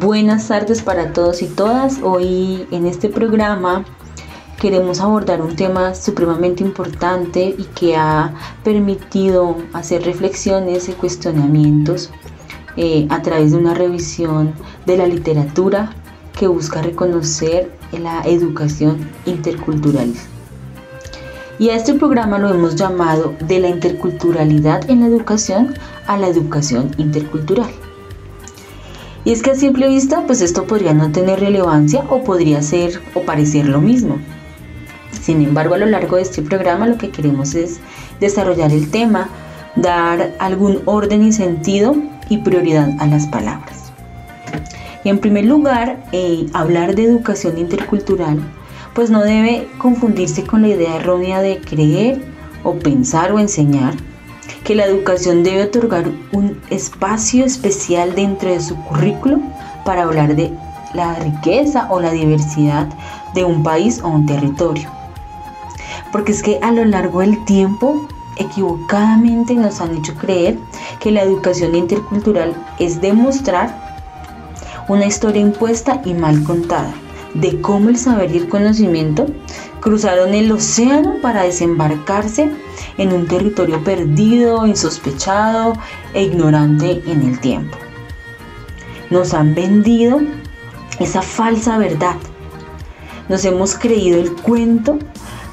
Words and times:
Buenas 0.00 0.46
tardes 0.46 0.80
para 0.82 1.12
todos 1.12 1.42
y 1.42 1.46
todas. 1.46 1.98
Hoy 2.04 2.68
en 2.70 2.86
este 2.86 3.08
programa 3.08 3.84
queremos 4.60 5.00
abordar 5.00 5.42
un 5.42 5.56
tema 5.56 5.92
supremamente 5.96 6.62
importante 6.62 7.56
y 7.58 7.64
que 7.74 7.96
ha 7.96 8.32
permitido 8.62 9.56
hacer 9.72 10.04
reflexiones 10.04 10.88
y 10.88 10.92
cuestionamientos 10.92 12.10
eh, 12.76 13.08
a 13.10 13.22
través 13.22 13.50
de 13.50 13.56
una 13.56 13.74
revisión 13.74 14.52
de 14.86 14.98
la 14.98 15.06
literatura 15.08 15.90
que 16.38 16.46
busca 16.46 16.80
reconocer 16.80 17.72
la 17.90 18.22
educación 18.22 19.10
intercultural. 19.26 20.12
Y 21.58 21.70
a 21.70 21.74
este 21.74 21.94
programa 21.94 22.38
lo 22.38 22.50
hemos 22.50 22.76
llamado 22.76 23.34
de 23.40 23.58
la 23.58 23.68
interculturalidad 23.68 24.88
en 24.88 25.00
la 25.00 25.08
educación 25.08 25.74
a 26.06 26.16
la 26.16 26.28
educación 26.28 26.92
intercultural. 26.98 27.68
Y 29.24 29.32
es 29.32 29.42
que 29.42 29.50
a 29.50 29.54
simple 29.54 29.88
vista, 29.88 30.24
pues 30.26 30.40
esto 30.40 30.64
podría 30.64 30.94
no 30.94 31.10
tener 31.10 31.40
relevancia 31.40 32.04
o 32.08 32.22
podría 32.22 32.62
ser 32.62 33.00
o 33.14 33.22
parecer 33.22 33.68
lo 33.68 33.80
mismo. 33.80 34.18
Sin 35.20 35.42
embargo, 35.42 35.74
a 35.74 35.78
lo 35.78 35.86
largo 35.86 36.16
de 36.16 36.22
este 36.22 36.42
programa 36.42 36.86
lo 36.86 36.96
que 36.96 37.10
queremos 37.10 37.54
es 37.54 37.80
desarrollar 38.20 38.72
el 38.72 38.90
tema, 38.90 39.28
dar 39.76 40.32
algún 40.38 40.80
orden 40.86 41.22
y 41.22 41.32
sentido 41.32 41.96
y 42.28 42.38
prioridad 42.38 42.90
a 42.98 43.06
las 43.06 43.26
palabras. 43.26 43.92
Y 45.04 45.10
en 45.10 45.18
primer 45.18 45.44
lugar, 45.44 46.02
eh, 46.12 46.46
hablar 46.52 46.94
de 46.94 47.04
educación 47.04 47.58
intercultural, 47.58 48.40
pues 48.94 49.10
no 49.10 49.22
debe 49.22 49.68
confundirse 49.78 50.44
con 50.44 50.62
la 50.62 50.68
idea 50.68 50.96
errónea 50.96 51.40
de 51.40 51.60
creer 51.60 52.20
o 52.64 52.74
pensar 52.74 53.32
o 53.32 53.38
enseñar 53.38 53.94
que 54.64 54.74
la 54.74 54.84
educación 54.84 55.42
debe 55.42 55.64
otorgar 55.64 56.10
un 56.32 56.60
espacio 56.70 57.44
especial 57.44 58.14
dentro 58.14 58.50
de 58.50 58.60
su 58.60 58.76
currículo 58.84 59.40
para 59.84 60.02
hablar 60.02 60.36
de 60.36 60.52
la 60.94 61.14
riqueza 61.16 61.86
o 61.90 62.00
la 62.00 62.10
diversidad 62.10 62.88
de 63.34 63.44
un 63.44 63.62
país 63.62 64.00
o 64.02 64.08
un 64.08 64.26
territorio. 64.26 64.88
Porque 66.12 66.32
es 66.32 66.42
que 66.42 66.58
a 66.62 66.72
lo 66.72 66.84
largo 66.84 67.20
del 67.20 67.44
tiempo 67.44 68.06
equivocadamente 68.36 69.54
nos 69.54 69.80
han 69.80 69.96
hecho 69.96 70.14
creer 70.14 70.58
que 71.00 71.10
la 71.10 71.22
educación 71.22 71.74
intercultural 71.74 72.54
es 72.78 73.00
demostrar 73.00 73.88
una 74.88 75.06
historia 75.06 75.42
impuesta 75.42 76.00
y 76.04 76.14
mal 76.14 76.42
contada 76.44 76.92
de 77.34 77.60
cómo 77.60 77.88
el 77.88 77.98
saber 77.98 78.34
y 78.34 78.38
el 78.38 78.48
conocimiento 78.48 79.26
cruzaron 79.80 80.34
el 80.34 80.50
océano 80.50 81.16
para 81.22 81.42
desembarcarse 81.42 82.50
en 82.96 83.12
un 83.12 83.26
territorio 83.26 83.82
perdido, 83.84 84.66
insospechado 84.66 85.74
e 86.14 86.24
ignorante 86.24 87.02
en 87.06 87.22
el 87.22 87.40
tiempo. 87.40 87.76
Nos 89.10 89.34
han 89.34 89.54
vendido 89.54 90.20
esa 90.98 91.22
falsa 91.22 91.78
verdad. 91.78 92.16
Nos 93.28 93.44
hemos 93.44 93.76
creído 93.76 94.20
el 94.20 94.32
cuento 94.32 94.98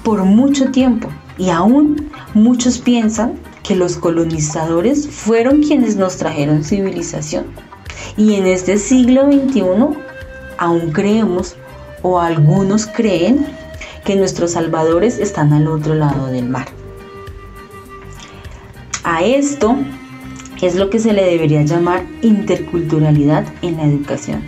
por 0.04 0.23
mucho 0.23 0.72
tiempo 0.72 1.10
y 1.38 1.50
aún 1.50 2.10
muchos 2.34 2.80
piensan 2.80 3.39
que 3.64 3.76
los 3.76 3.98
colonizadores 3.98 5.10
fueron 5.10 5.62
quienes 5.64 5.95
nos 5.95 6.17
trajeron 6.17 6.64
civilización. 6.64 7.45
Y 8.17 8.36
en 8.36 8.45
este 8.45 8.78
siglo 8.78 9.26
XXI 9.26 9.64
aún 10.58 10.92
creemos, 10.92 11.56
o 12.06 12.20
algunos 12.20 12.86
creen, 12.86 13.48
que 14.03 14.16
nuestros 14.16 14.52
salvadores 14.52 15.17
están 15.17 15.53
al 15.53 15.67
otro 15.67 15.95
lado 15.95 16.28
del 16.28 16.48
mar. 16.48 16.67
A 19.03 19.23
esto 19.23 19.75
es 20.61 20.76
lo 20.76 20.92
que 20.92 21.00
se 21.00 21.14
le 21.14 21.23
debería 21.23 21.64
llamar 21.64 22.03
interculturalidad 22.22 23.44
en 23.64 23.78
la 23.78 23.86
educación, 23.86 24.44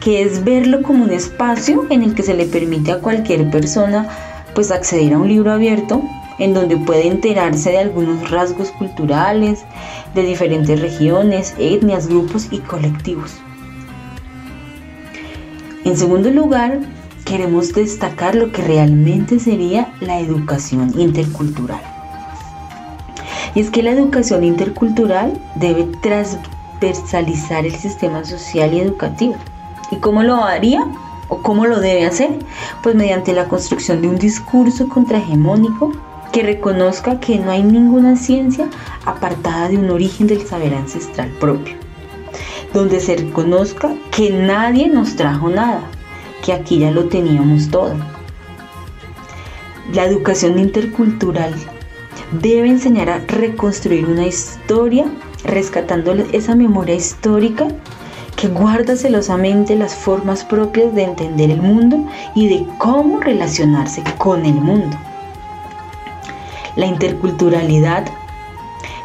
que 0.00 0.20
es 0.20 0.44
verlo 0.44 0.82
como 0.82 1.04
un 1.04 1.12
espacio 1.12 1.86
en 1.88 2.02
el 2.02 2.14
que 2.14 2.22
se 2.22 2.34
le 2.34 2.44
permite 2.44 2.92
a 2.92 2.98
cualquier 2.98 3.50
persona 3.50 4.06
pues 4.54 4.70
acceder 4.70 5.14
a 5.14 5.18
un 5.18 5.28
libro 5.28 5.52
abierto 5.52 6.02
en 6.38 6.52
donde 6.52 6.76
puede 6.76 7.06
enterarse 7.06 7.70
de 7.70 7.78
algunos 7.78 8.30
rasgos 8.30 8.70
culturales 8.72 9.60
de 10.14 10.24
diferentes 10.24 10.78
regiones, 10.78 11.54
etnias, 11.58 12.06
grupos 12.06 12.48
y 12.50 12.58
colectivos. 12.58 13.40
En 15.84 15.96
segundo 15.96 16.30
lugar, 16.30 16.80
queremos 17.24 17.72
destacar 17.72 18.34
lo 18.34 18.52
que 18.52 18.62
realmente 18.62 19.38
sería 19.38 19.92
la 20.00 20.20
educación 20.20 20.92
intercultural. 20.98 21.80
Y 23.54 23.60
es 23.60 23.70
que 23.70 23.82
la 23.82 23.92
educación 23.92 24.44
intercultural 24.44 25.40
debe 25.54 25.84
transversalizar 26.02 27.64
el 27.64 27.74
sistema 27.74 28.24
social 28.24 28.74
y 28.74 28.80
educativo. 28.80 29.36
¿Y 29.90 29.96
cómo 29.96 30.22
lo 30.22 30.44
haría? 30.44 30.86
¿O 31.28 31.38
cómo 31.38 31.66
lo 31.66 31.80
debe 31.80 32.04
hacer? 32.04 32.30
Pues 32.82 32.94
mediante 32.94 33.32
la 33.32 33.48
construcción 33.48 34.02
de 34.02 34.08
un 34.08 34.18
discurso 34.18 34.86
contrahegemónico 34.88 35.92
que 36.30 36.42
reconozca 36.42 37.20
que 37.20 37.38
no 37.38 37.50
hay 37.50 37.62
ninguna 37.62 38.16
ciencia 38.16 38.68
apartada 39.04 39.68
de 39.68 39.78
un 39.78 39.90
origen 39.90 40.26
del 40.26 40.46
saber 40.46 40.74
ancestral 40.74 41.28
propio, 41.40 41.74
donde 42.72 43.00
se 43.00 43.16
reconozca 43.16 43.94
que 44.10 44.30
nadie 44.30 44.88
nos 44.88 45.16
trajo 45.16 45.48
nada, 45.48 45.82
que 46.44 46.52
aquí 46.52 46.78
ya 46.78 46.90
lo 46.90 47.06
teníamos 47.06 47.68
todo. 47.70 47.94
La 49.92 50.04
educación 50.04 50.58
intercultural 50.58 51.54
debe 52.32 52.68
enseñar 52.68 53.10
a 53.10 53.18
reconstruir 53.18 54.06
una 54.06 54.26
historia, 54.26 55.06
rescatando 55.44 56.12
esa 56.32 56.54
memoria 56.54 56.94
histórica 56.94 57.66
que 58.36 58.48
guarda 58.48 58.96
celosamente 58.96 59.76
las 59.76 59.94
formas 59.94 60.44
propias 60.44 60.94
de 60.94 61.02
entender 61.02 61.50
el 61.50 61.60
mundo 61.60 62.06
y 62.34 62.48
de 62.48 62.66
cómo 62.78 63.20
relacionarse 63.20 64.02
con 64.16 64.46
el 64.46 64.54
mundo. 64.54 64.96
La 66.76 66.86
interculturalidad 66.86 68.06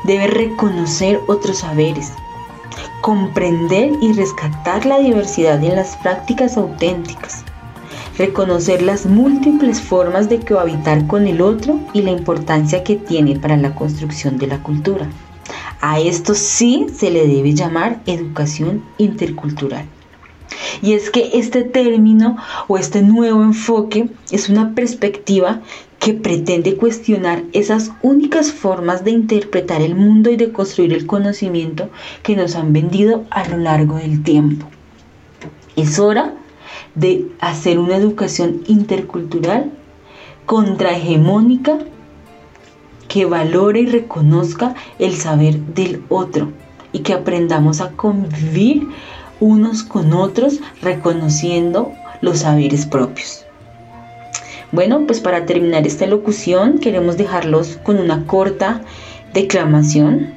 debe 0.03 0.27
reconocer 0.27 1.19
otros 1.27 1.57
saberes, 1.59 2.13
comprender 3.05 3.91
y 4.01 4.13
rescatar 4.13 4.87
la 4.87 4.97
diversidad 4.97 5.63
en 5.63 5.75
las 5.75 5.95
prácticas 5.97 6.57
auténticas, 6.57 7.43
reconocer 8.17 8.81
las 8.81 9.05
múltiples 9.05 9.79
formas 9.79 10.27
de 10.27 10.39
cohabitar 10.39 11.05
con 11.05 11.27
el 11.27 11.39
otro 11.39 11.79
y 11.93 12.01
la 12.01 12.09
importancia 12.09 12.83
que 12.83 12.95
tiene 12.95 13.37
para 13.37 13.57
la 13.57 13.75
construcción 13.75 14.39
de 14.39 14.47
la 14.47 14.63
cultura. 14.63 15.07
A 15.81 15.99
esto 15.99 16.33
sí 16.33 16.87
se 16.97 17.11
le 17.11 17.27
debe 17.27 17.53
llamar 17.53 18.01
educación 18.07 18.83
intercultural. 18.97 19.85
Y 20.81 20.93
es 20.93 21.11
que 21.11 21.29
este 21.35 21.61
término 21.61 22.37
o 22.67 22.79
este 22.79 23.03
nuevo 23.03 23.43
enfoque 23.43 24.09
es 24.31 24.49
una 24.49 24.73
perspectiva 24.73 25.61
que 26.05 26.13
pretende 26.13 26.77
cuestionar 26.77 27.41
esas 27.51 27.91
únicas 28.03 28.51
formas 28.51 29.03
de 29.03 29.09
interpretar 29.09 29.81
el 29.81 29.95
mundo 29.95 30.29
y 30.29 30.35
de 30.35 30.51
construir 30.51 30.93
el 30.93 31.07
conocimiento 31.07 31.89
que 32.21 32.35
nos 32.35 32.55
han 32.55 32.73
vendido 32.73 33.23
a 33.31 33.49
lo 33.49 33.57
largo 33.57 33.95
del 33.95 34.21
tiempo. 34.21 34.67
Es 35.75 35.97
hora 35.97 36.35
de 36.93 37.25
hacer 37.39 37.79
una 37.79 37.95
educación 37.95 38.61
intercultural 38.67 39.71
contrahegemónica 40.45 41.79
que 43.07 43.25
valore 43.25 43.79
y 43.79 43.85
reconozca 43.87 44.75
el 44.99 45.15
saber 45.15 45.57
del 45.59 46.03
otro 46.09 46.51
y 46.91 46.99
que 46.99 47.13
aprendamos 47.13 47.81
a 47.81 47.93
convivir 47.93 48.87
unos 49.39 49.81
con 49.81 50.13
otros 50.13 50.59
reconociendo 50.83 51.93
los 52.21 52.41
saberes 52.41 52.85
propios. 52.85 53.44
Bueno, 54.75 55.07
pues 55.07 55.21
para 55.21 55.45
terminar 55.45 55.87
esta 55.87 56.05
locución 56.05 56.79
queremos 56.79 57.15
dejarlos 57.15 57.79
con 57.81 57.97
una 57.97 58.27
corta 58.27 58.81
declamación, 59.33 60.33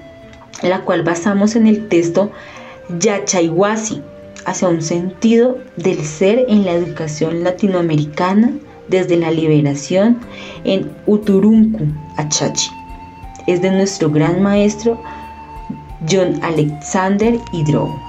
la 0.63 0.83
cual 0.83 1.03
basamos 1.03 1.57
en 1.57 1.67
el 1.67 1.89
texto 1.89 2.31
Yachayhuasi, 3.01 4.01
hacia 4.47 4.69
un 4.69 4.81
sentido 4.81 5.59
del 5.77 6.05
ser 6.05 6.47
en 6.49 6.65
la 6.65 6.71
educación 6.71 7.43
latinoamericana 7.43 8.53
desde 8.87 9.17
la 9.17 9.33
liberación 9.33 10.21
en 10.63 10.89
Uturuncu, 11.07 11.87
Achachi. 12.17 12.71
Es 13.49 13.61
de 13.61 13.73
nuestro 13.73 14.09
gran 14.09 14.41
maestro 14.41 15.03
John 16.09 16.39
Alexander 16.45 17.41
Hidrogo. 17.53 18.08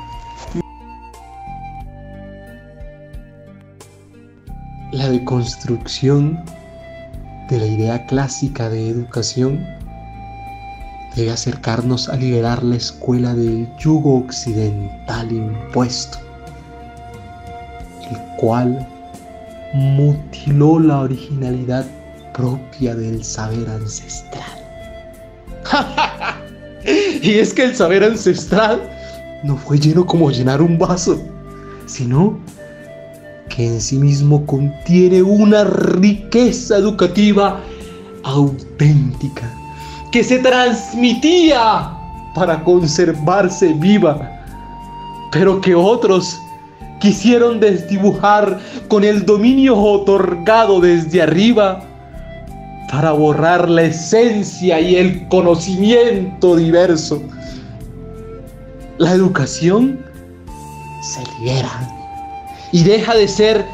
La 4.91 5.09
deconstrucción 5.09 6.43
de 7.49 7.57
la 7.57 7.65
idea 7.65 8.05
clásica 8.07 8.69
de 8.69 8.89
educación 8.89 9.65
debe 11.15 11.31
acercarnos 11.31 12.09
a 12.09 12.15
liberar 12.15 12.63
la 12.63 12.75
escuela 12.75 13.33
del 13.33 13.67
yugo 13.77 14.17
occidental 14.17 15.31
impuesto, 15.31 16.17
el 18.09 18.17
cual 18.37 18.87
mutiló 19.73 20.79
la 20.79 21.01
originalidad 21.01 21.85
propia 22.33 22.95
del 22.95 23.23
saber 23.23 23.69
ancestral. 23.69 24.43
y 27.21 27.33
es 27.35 27.53
que 27.53 27.63
el 27.63 27.75
saber 27.75 28.03
ancestral 28.03 28.81
no 29.43 29.55
fue 29.55 29.77
lleno 29.79 30.05
como 30.05 30.31
llenar 30.31 30.61
un 30.61 30.77
vaso 30.77 31.19
sino 31.89 32.39
en 33.59 33.81
sí 33.81 33.97
mismo 33.97 34.45
contiene 34.45 35.21
una 35.21 35.65
riqueza 35.65 36.77
educativa 36.77 37.59
auténtica 38.23 39.53
que 40.11 40.23
se 40.23 40.39
transmitía 40.39 41.91
para 42.33 42.63
conservarse 42.63 43.73
viva, 43.73 44.31
pero 45.31 45.59
que 45.59 45.75
otros 45.75 46.39
quisieron 46.99 47.59
desdibujar 47.59 48.59
con 48.87 49.03
el 49.03 49.25
dominio 49.25 49.77
otorgado 49.77 50.79
desde 50.79 51.21
arriba 51.21 51.81
para 52.89 53.11
borrar 53.11 53.69
la 53.69 53.83
esencia 53.83 54.79
y 54.79 54.95
el 54.95 55.27
conocimiento 55.27 56.55
diverso. 56.55 57.21
La 58.97 59.13
educación 59.13 59.99
se 61.01 61.21
libera 61.39 61.98
y 62.71 62.83
deja 62.83 63.15
de 63.15 63.27
ser 63.27 63.65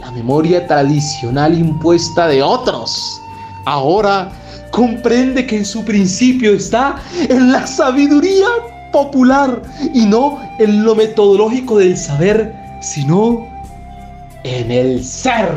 la 0.00 0.10
memoria 0.10 0.66
tradicional 0.66 1.56
impuesta 1.56 2.26
de 2.26 2.42
otros. 2.42 3.20
Ahora 3.64 4.32
comprende 4.70 5.46
que 5.46 5.58
en 5.58 5.64
su 5.64 5.84
principio 5.84 6.52
está 6.54 6.96
en 7.28 7.52
la 7.52 7.66
sabiduría 7.66 8.48
popular 8.92 9.62
y 9.94 10.04
no 10.06 10.38
en 10.58 10.84
lo 10.84 10.94
metodológico 10.94 11.78
del 11.78 11.96
saber, 11.96 12.54
sino 12.80 13.46
en 14.44 14.70
el 14.70 15.04
ser. 15.04 15.52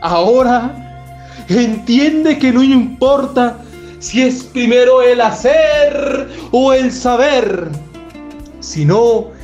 Ahora 0.00 0.72
entiende 1.48 2.38
que 2.38 2.52
no 2.52 2.62
importa 2.62 3.56
si 3.98 4.22
es 4.22 4.44
primero 4.44 5.02
el 5.02 5.20
hacer 5.20 6.28
o 6.52 6.72
el 6.72 6.92
saber, 6.92 7.68
sino 8.60 9.37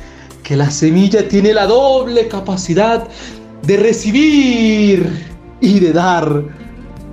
que 0.45 0.55
la 0.55 0.69
semilla 0.69 1.27
tiene 1.27 1.53
la 1.53 1.65
doble 1.65 2.27
capacidad 2.27 3.07
de 3.63 3.77
recibir 3.77 5.25
y 5.59 5.79
de 5.79 5.91
dar, 5.91 6.43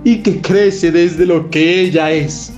y 0.05 0.19
que 0.19 0.43
crece 0.43 0.93
desde 0.93 1.25
lo 1.25 1.49
que 1.49 1.81
ella 1.81 2.11
es. 2.11 2.52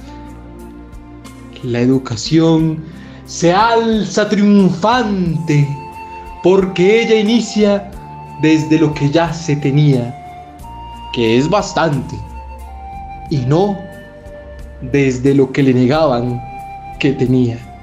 La 1.62 1.78
educación 1.78 2.82
se 3.24 3.52
alza 3.52 4.28
triunfante 4.28 5.66
porque 6.42 7.02
ella 7.02 7.20
inicia 7.20 7.90
desde 8.42 8.80
lo 8.80 8.92
que 8.94 9.08
ya 9.10 9.32
se 9.32 9.54
tenía, 9.54 10.12
que 11.12 11.38
es 11.38 11.48
bastante, 11.48 12.16
y 13.30 13.38
no 13.46 13.78
desde 14.90 15.34
lo 15.34 15.52
que 15.52 15.62
le 15.62 15.72
negaban 15.72 16.42
que 16.98 17.12
tenía. 17.12 17.73